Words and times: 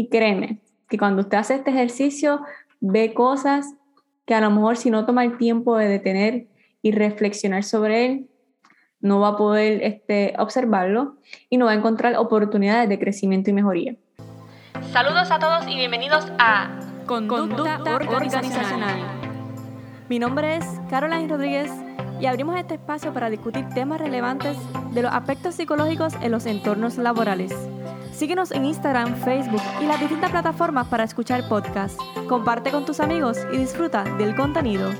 Y 0.00 0.08
créeme 0.08 0.60
que 0.88 0.96
cuando 0.96 1.20
usted 1.20 1.36
hace 1.36 1.56
este 1.56 1.72
ejercicio, 1.72 2.40
ve 2.80 3.12
cosas 3.12 3.74
que 4.24 4.32
a 4.32 4.40
lo 4.40 4.50
mejor 4.50 4.78
si 4.78 4.88
no 4.90 5.04
toma 5.04 5.24
el 5.24 5.36
tiempo 5.36 5.76
de 5.76 5.88
detener 5.88 6.46
y 6.80 6.92
reflexionar 6.92 7.64
sobre 7.64 8.06
él, 8.06 8.30
no 9.00 9.20
va 9.20 9.28
a 9.28 9.36
poder 9.36 9.82
este, 9.82 10.32
observarlo 10.38 11.18
y 11.50 11.58
no 11.58 11.66
va 11.66 11.72
a 11.72 11.74
encontrar 11.74 12.16
oportunidades 12.16 12.88
de 12.88 12.98
crecimiento 12.98 13.50
y 13.50 13.52
mejoría. 13.52 13.96
Saludos 14.90 15.30
a 15.30 15.38
todos 15.38 15.68
y 15.68 15.74
bienvenidos 15.74 16.32
a 16.38 16.80
Conducta, 17.04 17.78
organizacional. 17.94 19.00
Mi 20.08 20.18
nombre 20.18 20.56
es 20.56 20.64
Caroline 20.88 21.28
Rodríguez 21.28 21.70
y 22.18 22.24
abrimos 22.24 22.58
este 22.58 22.76
espacio 22.76 23.12
para 23.12 23.28
discutir 23.28 23.68
temas 23.74 24.00
relevantes 24.00 24.56
de 24.94 25.02
los 25.02 25.12
aspectos 25.12 25.56
psicológicos 25.56 26.14
en 26.22 26.30
los 26.30 26.46
entornos 26.46 26.96
laborales. 26.96 27.52
Síguenos 28.20 28.52
en 28.52 28.66
Instagram, 28.66 29.16
Facebook 29.16 29.62
y 29.80 29.86
las 29.86 29.98
distintas 29.98 30.30
plataformas 30.30 30.86
para 30.88 31.04
escuchar 31.04 31.48
podcasts. 31.48 31.96
Comparte 32.28 32.70
con 32.70 32.84
tus 32.84 33.00
amigos 33.00 33.38
y 33.50 33.56
disfruta 33.56 34.04
del 34.18 34.36
contenido. 34.36 34.90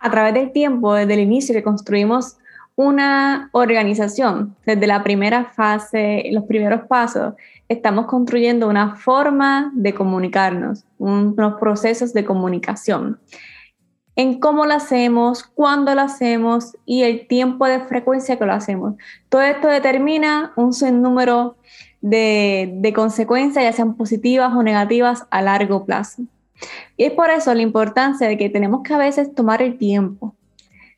A 0.00 0.10
través 0.10 0.34
del 0.34 0.50
tiempo, 0.50 0.92
desde 0.94 1.14
el 1.14 1.20
inicio 1.20 1.54
que 1.54 1.62
construimos 1.62 2.36
una 2.74 3.50
organización, 3.52 4.56
desde 4.66 4.88
la 4.88 5.04
primera 5.04 5.44
fase, 5.44 6.24
los 6.32 6.42
primeros 6.42 6.88
pasos, 6.88 7.34
estamos 7.68 8.06
construyendo 8.06 8.66
una 8.66 8.96
forma 8.96 9.70
de 9.76 9.94
comunicarnos, 9.94 10.84
unos 10.98 11.54
procesos 11.60 12.12
de 12.12 12.24
comunicación. 12.24 13.20
En 14.18 14.40
cómo 14.40 14.66
lo 14.66 14.74
hacemos, 14.74 15.44
cuándo 15.44 15.94
lo 15.94 16.00
hacemos 16.00 16.76
y 16.84 17.04
el 17.04 17.28
tiempo 17.28 17.66
de 17.66 17.78
frecuencia 17.78 18.36
que 18.36 18.46
lo 18.46 18.52
hacemos. 18.52 18.94
Todo 19.28 19.42
esto 19.42 19.68
determina 19.68 20.52
un 20.56 20.72
sinnúmero 20.72 21.54
de, 22.00 22.68
de 22.80 22.92
consecuencias, 22.92 23.64
ya 23.64 23.72
sean 23.72 23.94
positivas 23.94 24.52
o 24.56 24.64
negativas, 24.64 25.28
a 25.30 25.40
largo 25.40 25.84
plazo. 25.84 26.24
Y 26.96 27.04
es 27.04 27.12
por 27.12 27.30
eso 27.30 27.54
la 27.54 27.62
importancia 27.62 28.26
de 28.26 28.36
que 28.36 28.50
tenemos 28.50 28.82
que 28.82 28.92
a 28.92 28.98
veces 28.98 29.32
tomar 29.36 29.62
el 29.62 29.78
tiempo 29.78 30.34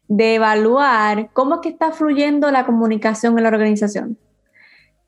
de 0.09 0.37
evaluar 0.37 1.29
cómo 1.35 1.57
es 1.57 1.61
que 1.61 1.69
está 1.69 1.93
fluyendo 1.93 2.51
la 2.51 2.65
comunicación 2.65 3.37
en 3.37 3.43
la 3.43 3.51
organización. 3.51 4.17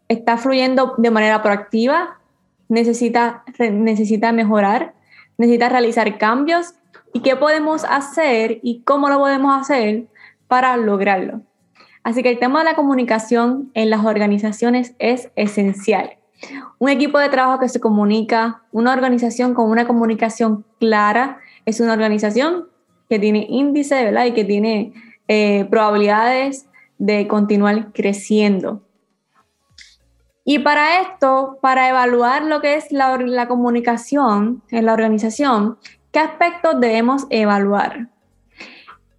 ¿Está 0.09 0.37
fluyendo 0.37 0.97
de 0.99 1.11
manera 1.11 1.43
proactiva? 1.43 2.21
¿Necesita, 2.69 3.43
necesita 3.59 4.33
mejorar? 4.33 4.93
¿Necesita 5.39 5.71
realizar 5.71 6.19
cambios? 6.19 6.75
¿Y 7.13 7.21
qué 7.21 7.37
podemos 7.37 7.85
hacer 7.85 8.61
y 8.63 8.83
cómo 8.83 9.09
lo 9.09 9.19
podemos 9.19 9.61
hacer 9.61 10.07
para 10.49 10.77
lograrlo? 10.77 11.43
Así 12.05 12.23
que 12.23 12.31
el 12.31 12.39
tema 12.39 12.61
de 12.61 12.65
la 12.65 12.75
comunicación 12.75 13.71
en 13.75 13.91
las 13.91 14.05
organizaciones 14.05 14.95
es 14.99 15.31
esencial. 15.37 16.17
Un 16.79 16.89
equipo 16.89 17.19
de 17.19 17.29
trabajo 17.29 17.61
que 17.61 17.69
se 17.69 17.81
comunica, 17.81 18.63
una 18.73 18.93
organización 18.93 19.55
con 19.55 19.71
una 19.71 19.87
comunicación 19.87 20.65
clara, 20.81 21.39
es 21.65 21.79
una 21.81 21.93
organización 21.93 22.67
que 23.09 23.19
tiene 23.19 23.47
índice, 23.49 24.03
¿verdad? 24.03 24.25
Y 24.25 24.33
que 24.33 24.45
tiene 24.45 24.93
eh, 25.29 25.67
probabilidades 25.71 26.67
de 26.99 27.29
continuar 27.29 27.93
creciendo. 27.93 28.83
Y 30.45 30.59
para 30.59 31.01
esto, 31.03 31.59
para 31.61 31.89
evaluar 31.89 32.45
lo 32.45 32.61
que 32.61 32.75
es 32.75 32.91
la, 32.91 33.17
la 33.19 33.47
comunicación 33.47 34.63
en 34.71 34.87
la 34.87 34.93
organización, 34.93 35.79
¿qué 36.13 36.21
aspectos 36.21 36.79
debemos 36.81 37.27
evaluar? 37.31 38.09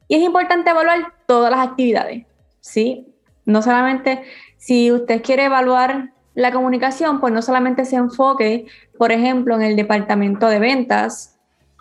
Y 0.08 0.16
es 0.16 0.22
importante 0.22 0.70
evaluar 0.70 1.14
todas 1.26 1.52
las 1.52 1.68
actividades, 1.68 2.26
¿sí? 2.62 3.08
No 3.46 3.62
solamente 3.62 4.24
si 4.58 4.92
usted 4.92 5.22
quiere 5.22 5.46
evaluar 5.46 6.14
la 6.36 6.52
comunicación, 6.52 7.20
pues 7.20 7.34
no 7.34 7.42
solamente 7.42 7.86
se 7.86 7.96
enfoque, 7.96 8.66
por 8.98 9.12
ejemplo, 9.12 9.56
en 9.56 9.62
el 9.64 9.76
departamento 9.76 10.48
de 10.48 10.60
ventas 10.60 11.38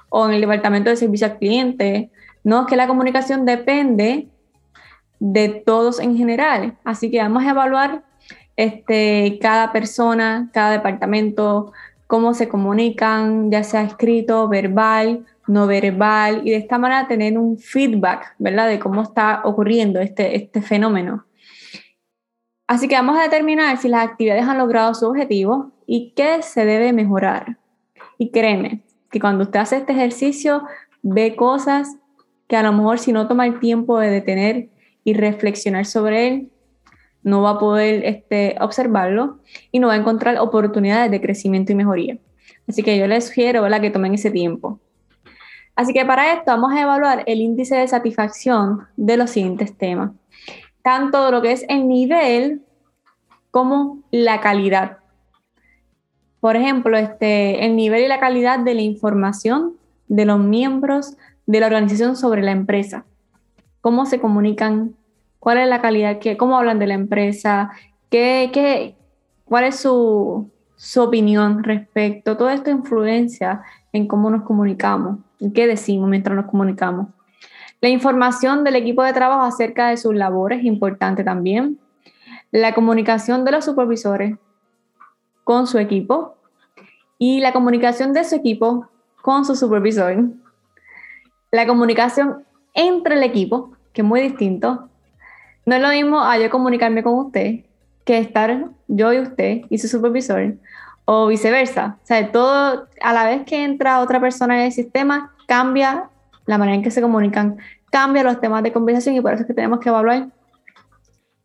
o 0.08 0.26
en 0.26 0.32
el 0.32 0.40
departamento 0.40 0.90
de 0.90 0.96
servicio 0.96 1.26
al 1.26 1.38
cliente. 1.38 2.10
No, 2.44 2.62
es 2.62 2.66
que 2.66 2.76
la 2.76 2.86
comunicación 2.86 3.44
depende 3.46 4.28
de 5.20 5.48
todos 5.48 6.00
en 6.00 6.16
general. 6.16 6.76
Así 6.84 7.10
que 7.10 7.18
vamos 7.18 7.44
a 7.44 7.50
evaluar 7.50 8.02
este, 8.56 9.38
cada 9.40 9.72
persona, 9.72 10.50
cada 10.52 10.72
departamento, 10.72 11.72
cómo 12.12 12.34
se 12.34 12.46
comunican, 12.46 13.50
ya 13.50 13.64
sea 13.64 13.84
escrito, 13.84 14.46
verbal, 14.46 15.24
no 15.46 15.66
verbal, 15.66 16.42
y 16.46 16.50
de 16.50 16.56
esta 16.56 16.76
manera 16.76 17.08
tener 17.08 17.38
un 17.38 17.56
feedback, 17.56 18.34
¿verdad? 18.38 18.68
De 18.68 18.78
cómo 18.78 19.00
está 19.00 19.40
ocurriendo 19.44 19.98
este, 19.98 20.36
este 20.36 20.60
fenómeno. 20.60 21.24
Así 22.66 22.86
que 22.86 22.96
vamos 22.96 23.18
a 23.18 23.22
determinar 23.22 23.78
si 23.78 23.88
las 23.88 24.06
actividades 24.06 24.44
han 24.44 24.58
logrado 24.58 24.92
su 24.92 25.06
objetivo 25.06 25.72
y 25.86 26.12
qué 26.14 26.42
se 26.42 26.66
debe 26.66 26.92
mejorar. 26.92 27.56
Y 28.18 28.30
créeme, 28.30 28.82
que 29.10 29.18
cuando 29.18 29.44
usted 29.44 29.60
hace 29.60 29.78
este 29.78 29.94
ejercicio 29.94 30.64
ve 31.00 31.34
cosas 31.34 31.96
que 32.46 32.56
a 32.56 32.62
lo 32.62 32.74
mejor 32.74 32.98
si 32.98 33.14
no 33.14 33.26
toma 33.26 33.46
el 33.46 33.58
tiempo 33.58 33.98
de 33.98 34.10
detener 34.10 34.68
y 35.02 35.14
reflexionar 35.14 35.86
sobre 35.86 36.28
él, 36.28 36.51
no 37.22 37.42
va 37.42 37.50
a 37.50 37.58
poder 37.58 38.04
este, 38.04 38.56
observarlo 38.60 39.38
y 39.70 39.78
no 39.78 39.88
va 39.88 39.94
a 39.94 39.96
encontrar 39.96 40.38
oportunidades 40.38 41.10
de 41.10 41.20
crecimiento 41.20 41.72
y 41.72 41.76
mejoría. 41.76 42.18
Así 42.68 42.82
que 42.82 42.98
yo 42.98 43.06
les 43.06 43.26
sugiero 43.26 43.66
que 43.80 43.90
tomen 43.90 44.14
ese 44.14 44.30
tiempo. 44.30 44.80
Así 45.74 45.92
que 45.92 46.04
para 46.04 46.32
esto 46.32 46.44
vamos 46.46 46.72
a 46.72 46.82
evaluar 46.82 47.24
el 47.26 47.40
índice 47.40 47.76
de 47.76 47.88
satisfacción 47.88 48.86
de 48.96 49.16
los 49.16 49.30
siguientes 49.30 49.76
temas. 49.76 50.12
Tanto 50.82 51.30
lo 51.30 51.40
que 51.42 51.52
es 51.52 51.64
el 51.68 51.88
nivel 51.88 52.62
como 53.50 54.02
la 54.10 54.40
calidad. 54.40 54.98
Por 56.40 56.56
ejemplo, 56.56 56.98
este, 56.98 57.64
el 57.64 57.76
nivel 57.76 58.04
y 58.04 58.08
la 58.08 58.18
calidad 58.20 58.58
de 58.58 58.74
la 58.74 58.82
información 58.82 59.76
de 60.08 60.24
los 60.24 60.40
miembros 60.40 61.16
de 61.46 61.60
la 61.60 61.66
organización 61.66 62.16
sobre 62.16 62.42
la 62.42 62.50
empresa. 62.50 63.04
Cómo 63.80 64.06
se 64.06 64.20
comunican, 64.20 64.94
cuál 65.42 65.58
es 65.58 65.68
la 65.68 65.82
calidad, 65.82 66.20
que, 66.20 66.36
cómo 66.36 66.56
hablan 66.56 66.78
de 66.78 66.86
la 66.86 66.94
empresa, 66.94 67.72
qué, 68.10 68.50
qué, 68.52 68.94
cuál 69.44 69.64
es 69.64 69.74
su, 69.74 70.48
su 70.76 71.02
opinión 71.02 71.64
respecto. 71.64 72.36
Todo 72.36 72.48
esto 72.48 72.70
influencia 72.70 73.60
en 73.92 74.06
cómo 74.06 74.30
nos 74.30 74.44
comunicamos 74.44 75.18
y 75.40 75.52
qué 75.52 75.66
decimos 75.66 76.08
mientras 76.08 76.36
nos 76.36 76.46
comunicamos. 76.46 77.08
La 77.80 77.88
información 77.88 78.62
del 78.62 78.76
equipo 78.76 79.02
de 79.02 79.12
trabajo 79.12 79.42
acerca 79.42 79.88
de 79.88 79.96
sus 79.96 80.14
labores 80.14 80.60
es 80.60 80.64
importante 80.64 81.24
también. 81.24 81.80
La 82.52 82.72
comunicación 82.72 83.44
de 83.44 83.50
los 83.50 83.64
supervisores 83.64 84.36
con 85.42 85.66
su 85.66 85.78
equipo 85.78 86.36
y 87.18 87.40
la 87.40 87.52
comunicación 87.52 88.12
de 88.12 88.22
su 88.22 88.36
equipo 88.36 88.86
con 89.22 89.44
su 89.44 89.56
supervisor. 89.56 90.22
La 91.50 91.66
comunicación 91.66 92.44
entre 92.74 93.16
el 93.16 93.24
equipo, 93.24 93.72
que 93.92 94.02
es 94.02 94.06
muy 94.06 94.20
distinto. 94.20 94.88
No 95.64 95.76
es 95.76 95.82
lo 95.82 95.88
mismo 95.88 96.20
a 96.20 96.38
yo 96.38 96.50
comunicarme 96.50 97.02
con 97.02 97.14
usted 97.14 97.60
que 98.04 98.18
estar 98.18 98.68
yo 98.88 99.12
y 99.12 99.20
usted 99.20 99.62
y 99.70 99.78
su 99.78 99.88
supervisor, 99.88 100.56
o 101.04 101.26
viceversa. 101.26 101.98
O 102.02 102.06
sea, 102.06 102.32
todo 102.32 102.88
a 103.00 103.12
la 103.12 103.24
vez 103.24 103.44
que 103.44 103.62
entra 103.62 104.00
otra 104.00 104.20
persona 104.20 104.58
en 104.58 104.66
el 104.66 104.72
sistema, 104.72 105.34
cambia 105.46 106.08
la 106.46 106.58
manera 106.58 106.76
en 106.76 106.82
que 106.82 106.90
se 106.90 107.00
comunican, 107.00 107.58
cambia 107.90 108.24
los 108.24 108.40
temas 108.40 108.62
de 108.62 108.72
conversación 108.72 109.14
y 109.14 109.20
por 109.20 109.32
eso 109.32 109.42
es 109.42 109.46
que 109.46 109.54
tenemos 109.54 109.80
que 109.80 109.88
evaluar 109.88 110.28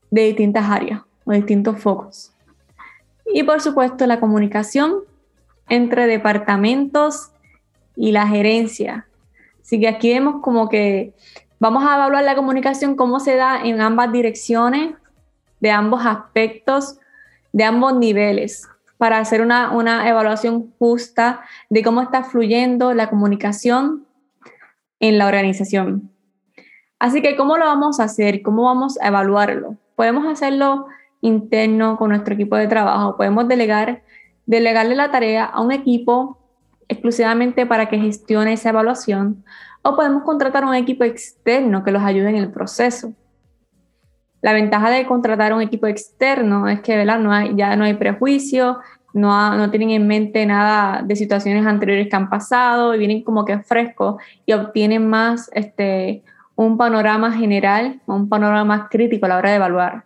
de 0.09 0.21
distintas 0.21 0.65
áreas 0.69 1.01
o 1.25 1.31
distintos 1.31 1.79
focos. 1.79 2.31
Y 3.25 3.43
por 3.43 3.61
supuesto, 3.61 4.07
la 4.07 4.19
comunicación 4.19 5.01
entre 5.69 6.07
departamentos 6.07 7.31
y 7.95 8.11
la 8.11 8.27
gerencia. 8.27 9.07
Así 9.61 9.79
que 9.79 9.87
aquí 9.87 10.13
vemos 10.13 10.41
como 10.41 10.69
que 10.69 11.13
vamos 11.59 11.83
a 11.85 11.95
evaluar 11.95 12.23
la 12.23 12.35
comunicación, 12.35 12.95
cómo 12.95 13.19
se 13.19 13.35
da 13.35 13.61
en 13.63 13.81
ambas 13.81 14.11
direcciones, 14.11 14.95
de 15.59 15.71
ambos 15.71 16.05
aspectos, 16.05 16.99
de 17.51 17.63
ambos 17.63 17.95
niveles, 17.95 18.67
para 18.97 19.19
hacer 19.19 19.41
una, 19.41 19.71
una 19.71 20.07
evaluación 20.07 20.73
justa 20.79 21.41
de 21.69 21.83
cómo 21.83 22.01
está 22.01 22.23
fluyendo 22.23 22.93
la 22.93 23.09
comunicación 23.09 24.05
en 24.99 25.17
la 25.17 25.27
organización. 25.27 26.11
Así 26.99 27.21
que, 27.21 27.35
¿cómo 27.35 27.57
lo 27.57 27.65
vamos 27.65 27.99
a 27.99 28.05
hacer? 28.05 28.41
¿Cómo 28.41 28.63
vamos 28.63 28.99
a 28.99 29.07
evaluarlo? 29.07 29.75
Podemos 29.95 30.25
hacerlo 30.25 30.87
interno 31.21 31.97
con 31.97 32.09
nuestro 32.09 32.33
equipo 32.33 32.55
de 32.55 32.67
trabajo. 32.67 33.17
Podemos 33.17 33.47
delegar, 33.47 34.01
delegarle 34.45 34.95
la 34.95 35.11
tarea 35.11 35.45
a 35.45 35.61
un 35.61 35.71
equipo 35.71 36.39
exclusivamente 36.87 37.65
para 37.65 37.87
que 37.87 37.97
gestione 37.97 38.53
esa 38.53 38.69
evaluación 38.69 39.43
o 39.81 39.95
podemos 39.95 40.23
contratar 40.23 40.65
un 40.65 40.75
equipo 40.75 41.03
externo 41.03 41.83
que 41.83 41.91
los 41.91 42.03
ayude 42.03 42.29
en 42.29 42.35
el 42.35 42.51
proceso. 42.51 43.13
La 44.41 44.53
ventaja 44.53 44.89
de 44.89 45.05
contratar 45.05 45.53
un 45.53 45.61
equipo 45.61 45.87
externo 45.87 46.67
es 46.67 46.81
que 46.81 47.05
ya 47.55 47.75
no 47.75 47.83
hay 47.83 47.93
prejuicio, 47.95 48.79
no, 49.13 49.55
no 49.57 49.69
tienen 49.71 49.91
en 49.91 50.07
mente 50.07 50.45
nada 50.45 51.01
de 51.01 51.15
situaciones 51.15 51.65
anteriores 51.65 52.07
que 52.07 52.15
han 52.15 52.29
pasado 52.29 52.93
y 52.93 52.99
vienen 52.99 53.23
como 53.23 53.45
que 53.45 53.59
frescos 53.59 54.21
y 54.45 54.53
obtienen 54.53 55.09
más 55.09 55.49
este, 55.53 56.23
un 56.55 56.77
panorama 56.77 57.31
general, 57.31 57.99
un 58.05 58.29
panorama 58.29 58.87
crítico 58.89 59.25
a 59.25 59.29
la 59.29 59.37
hora 59.37 59.49
de 59.49 59.55
evaluar. 59.55 60.03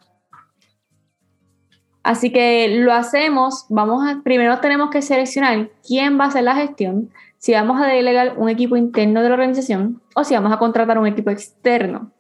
Así 2.04 2.32
que 2.32 2.80
lo 2.80 2.94
hacemos, 2.94 3.66
vamos 3.70 4.04
a, 4.08 4.22
primero 4.24 4.60
tenemos 4.60 4.90
que 4.90 5.02
seleccionar 5.02 5.70
quién 5.86 6.20
va 6.20 6.26
a 6.26 6.28
hacer 6.30 6.44
la 6.44 6.56
gestión, 6.56 7.12
si 7.38 7.54
vamos 7.54 7.80
a 7.82 7.86
delegar 7.86 8.36
un 8.38 8.50
equipo 8.50 8.76
interno 8.76 9.22
de 9.22 9.30
la 9.30 9.36
organización 9.36 10.02
o 10.16 10.24
si 10.24 10.34
vamos 10.34 10.52
a 10.52 10.58
contratar 10.58 10.98
un 10.98 11.08
equipo 11.08 11.30
externo. 11.30 12.12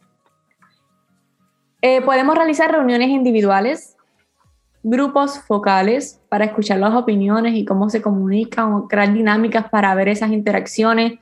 Eh, 1.82 2.02
podemos 2.02 2.36
realizar 2.36 2.72
reuniones 2.72 3.10
individuales, 3.10 3.98
grupos 4.84 5.40
focales 5.40 6.22
para 6.30 6.46
escuchar 6.46 6.80
las 6.80 6.94
opiniones 6.94 7.56
y 7.56 7.66
cómo 7.66 7.90
se 7.90 8.04
comunican 8.04 8.74
o 8.74 8.88
crear 8.88 9.12
dinámicas 9.12 9.70
para 9.70 9.94
ver 9.96 10.10
esas 10.10 10.32
interacciones, 10.32 11.14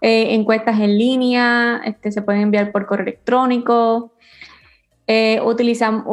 eh, 0.00 0.34
encuestas 0.34 0.80
en 0.80 0.98
línea, 0.98 1.80
este, 1.84 2.10
se 2.10 2.22
pueden 2.22 2.42
enviar 2.42 2.72
por 2.72 2.86
correo 2.86 3.04
electrónico, 3.04 4.12
eh, 5.12 5.42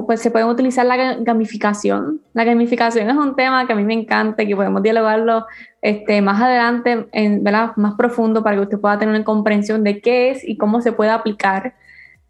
pues 0.08 0.22
se 0.22 0.32
puede 0.32 0.46
utilizar 0.46 0.84
la 0.84 1.18
gamificación. 1.20 2.20
La 2.34 2.44
gamificación 2.44 3.08
es 3.08 3.16
un 3.16 3.36
tema 3.36 3.68
que 3.68 3.74
a 3.74 3.76
mí 3.76 3.84
me 3.84 3.94
encanta 3.94 4.42
y 4.42 4.48
que 4.48 4.56
podemos 4.56 4.82
dialogarlo 4.82 5.46
este, 5.84 6.20
más 6.24 6.42
adelante, 6.42 7.08
en, 7.12 7.44
más 7.44 7.94
profundo, 7.96 8.42
para 8.42 8.56
que 8.56 8.64
usted 8.64 8.80
pueda 8.80 8.98
tener 8.98 9.14
una 9.14 9.24
comprensión 9.24 9.84
de 9.84 10.02
qué 10.02 10.32
es 10.32 10.44
y 10.44 10.58
cómo 10.58 10.82
se 10.82 10.94
puede 10.94 11.12
aplicar. 11.12 11.76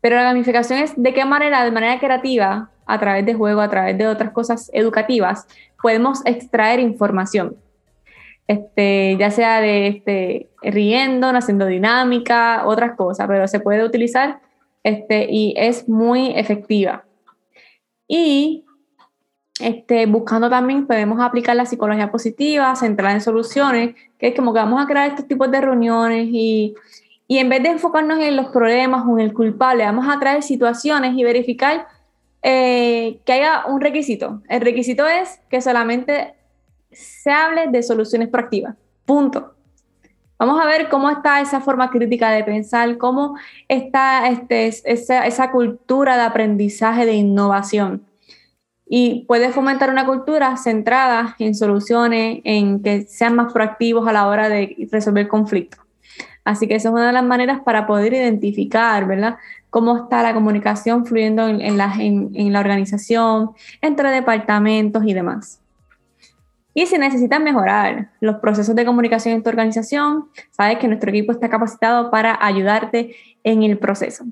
Pero 0.01 0.17
la 0.17 0.23
gamificación 0.23 0.79
es 0.79 0.91
de 0.97 1.13
qué 1.13 1.23
manera, 1.23 1.63
de 1.63 1.71
manera 1.71 1.99
creativa, 1.99 2.69
a 2.85 2.99
través 2.99 3.25
de 3.25 3.33
juego, 3.33 3.61
a 3.61 3.69
través 3.69 3.97
de 3.97 4.05
otras 4.09 4.31
cosas 4.31 4.69
educativas, 4.73 5.47
podemos 5.81 6.19
extraer 6.25 6.81
información. 6.81 7.55
Este, 8.45 9.15
ya 9.17 9.31
sea 9.31 9.61
de 9.61 9.87
este, 9.87 10.49
riendo, 10.61 11.29
haciendo 11.29 11.65
dinámica, 11.65 12.63
otras 12.65 12.97
cosas, 12.97 13.25
pero 13.25 13.47
se 13.47 13.61
puede 13.61 13.85
utilizar 13.85 14.41
este, 14.87 15.27
y 15.29 15.53
es 15.57 15.89
muy 15.89 16.31
efectiva. 16.33 17.03
Y 18.07 18.63
este, 19.59 20.05
buscando 20.05 20.49
también 20.49 20.87
podemos 20.87 21.19
aplicar 21.19 21.57
la 21.57 21.65
psicología 21.65 22.09
positiva, 22.09 22.73
centrada 22.77 23.13
en 23.13 23.19
soluciones, 23.19 23.95
que 24.17 24.27
es 24.29 24.35
como 24.35 24.53
que 24.53 24.59
vamos 24.59 24.81
a 24.81 24.87
crear 24.87 25.09
estos 25.09 25.27
tipos 25.27 25.51
de 25.51 25.59
reuniones 25.59 26.29
y, 26.31 26.73
y 27.27 27.39
en 27.39 27.49
vez 27.49 27.63
de 27.63 27.69
enfocarnos 27.69 28.19
en 28.19 28.37
los 28.37 28.47
problemas 28.47 29.03
o 29.05 29.19
en 29.19 29.25
el 29.25 29.33
culpable, 29.33 29.83
vamos 29.83 30.07
a 30.07 30.19
traer 30.19 30.41
situaciones 30.41 31.17
y 31.17 31.23
verificar 31.25 31.87
eh, 32.41 33.19
que 33.25 33.33
haya 33.33 33.65
un 33.65 33.81
requisito. 33.81 34.41
El 34.47 34.61
requisito 34.61 35.05
es 35.05 35.41
que 35.49 35.59
solamente 35.59 36.35
se 36.93 37.31
hable 37.31 37.67
de 37.67 37.83
soluciones 37.83 38.29
proactivas. 38.29 38.75
Punto. 39.03 39.56
Vamos 40.39 40.61
a 40.61 40.65
ver 40.67 40.87
cómo 40.89 41.09
está 41.09 41.41
esa 41.41 41.61
forma 41.61 41.89
crítica 41.89 42.29
de 42.29 42.43
pensar, 42.43 42.97
cómo 42.97 43.35
está 43.67 44.29
este, 44.29 44.67
esa, 44.67 45.51
cultura 45.51 46.15
de 46.15 46.23
aprendizaje, 46.23 47.05
de 47.05 47.13
innovación. 47.13 48.05
Y 48.85 49.25
puede 49.25 49.51
fomentar 49.51 49.89
una 49.89 50.05
cultura 50.05 50.55
centrada 50.57 51.35
en 51.39 51.55
soluciones, 51.55 52.41
en 52.43 52.81
que 52.83 53.01
sean 53.01 53.35
más 53.35 53.51
proactivos 53.51 54.07
a 54.07 54.13
la 54.13 54.27
hora 54.27 54.47
de 54.47 54.87
resolver 54.91 55.27
conflictos. 55.27 55.81
Así 56.45 56.67
que 56.67 56.75
esa 56.75 56.89
es 56.89 56.93
una 56.93 57.07
de 57.07 57.13
las 57.13 57.25
maneras 57.25 57.59
para 57.65 57.87
poder 57.87 58.13
identificar, 58.13 59.05
¿verdad? 59.07 59.37
Cómo 59.69 60.03
está 60.03 60.23
la 60.23 60.33
comunicación 60.33 61.05
fluyendo 61.05 61.47
en 61.47 61.77
la 61.77 62.59
organización, 62.59 63.51
entre 63.81 64.11
departamentos 64.11 65.03
y 65.05 65.13
demás. 65.13 65.59
Y 66.77 66.85
si 66.85 66.95
necesitan 66.99 67.43
mejorar 67.43 68.11
los 68.19 68.35
procesos 68.35 68.75
de 68.75 68.85
comunicación 68.85 69.33
en 69.33 69.41
tu 69.41 69.49
organización, 69.49 70.25
sabes 70.51 70.77
que 70.77 70.87
nuestro 70.87 71.09
equipo 71.09 71.31
está 71.31 71.49
capacitado 71.49 72.11
para 72.11 72.37
ayudarte 72.39 73.15
en 73.43 73.63
el 73.63 73.79
proceso. 73.79 74.25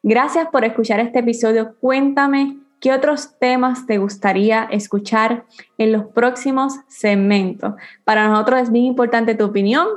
Gracias 0.00 0.46
por 0.52 0.64
escuchar 0.64 1.00
este 1.00 1.18
episodio. 1.18 1.74
Cuéntame 1.80 2.58
qué 2.78 2.92
otros 2.92 3.36
temas 3.40 3.86
te 3.86 3.98
gustaría 3.98 4.68
escuchar 4.70 5.46
en 5.78 5.90
los 5.90 6.04
próximos 6.04 6.74
segmentos. 6.86 7.74
Para 8.04 8.28
nosotros 8.28 8.60
es 8.60 8.70
bien 8.70 8.84
importante 8.84 9.34
tu 9.34 9.46
opinión 9.46 9.88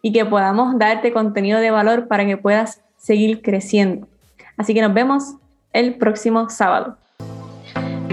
y 0.00 0.14
que 0.14 0.24
podamos 0.24 0.78
darte 0.78 1.12
contenido 1.12 1.60
de 1.60 1.70
valor 1.70 2.08
para 2.08 2.24
que 2.24 2.38
puedas 2.38 2.80
seguir 2.96 3.42
creciendo. 3.42 4.08
Así 4.56 4.72
que 4.72 4.80
nos 4.80 4.94
vemos 4.94 5.34
el 5.74 5.96
próximo 5.96 6.48
sábado. 6.48 6.96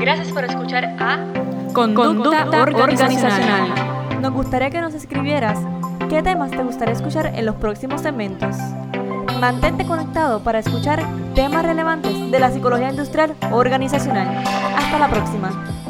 Gracias 0.02 0.32
por 0.32 0.44
escuchar 0.44 0.84
a 0.98 1.28
Conducta, 1.74 2.50
organizacional. 2.60 4.20
Nos 4.20 4.34
gustaría 4.34 4.72
que 4.72 4.82
nos 4.82 4.96
escribieras 4.96 5.60
qué 6.10 6.24
temas 6.24 6.50
te 6.50 6.64
gustaría 6.64 6.96
escuchar 6.96 7.28
en 7.28 7.46
los 7.46 7.56
próximos 7.58 8.02
segmentos. 8.02 8.56
Mantente 9.40 9.86
conectado 9.86 10.44
para 10.44 10.58
escuchar 10.58 11.04
temas 11.36 11.64
relevantes 11.64 12.32
de 12.32 12.40
la 12.40 12.50
psicología 12.50 12.90
industrial 12.90 13.36
organizacional. 13.52 14.44
Hasta 14.76 14.98
la 14.98 15.08
próxima. 15.08 15.81